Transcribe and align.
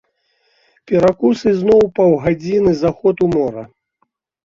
Перакус 0.91 1.43
і 1.51 1.53
зноў 1.59 1.81
паўгадзінны 1.99 2.73
заход 2.81 3.15
у 3.27 3.29
мора. 3.35 3.63